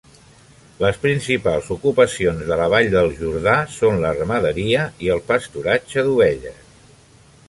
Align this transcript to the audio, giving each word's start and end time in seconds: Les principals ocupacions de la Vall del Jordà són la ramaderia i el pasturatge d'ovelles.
Les 0.83 0.95
principals 1.03 1.67
ocupacions 1.75 2.41
de 2.47 2.57
la 2.61 2.65
Vall 2.73 2.89
del 2.95 3.11
Jordà 3.19 3.53
són 3.73 4.01
la 4.05 4.13
ramaderia 4.21 4.87
i 5.09 5.13
el 5.17 5.23
pasturatge 5.29 6.07
d'ovelles. 6.09 6.65